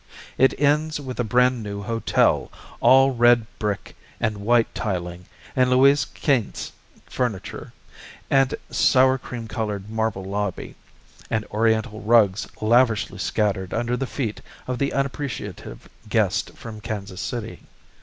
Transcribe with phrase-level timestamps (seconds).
[0.35, 6.05] It ends with a brand new hotel, all red brick, and white tiling, and Louise
[6.05, 6.71] Quinze
[7.05, 7.71] furniture,
[8.27, 10.73] and sour cream colored marble lobby,
[11.29, 17.59] and oriental rugs lavishly scattered under the feet of the unappreciative guest from Kansas City.